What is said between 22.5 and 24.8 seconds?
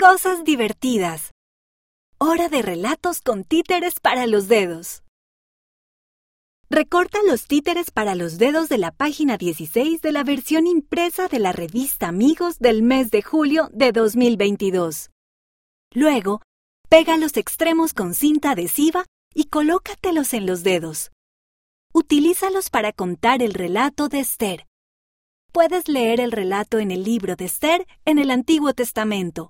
para contar el relato de Esther.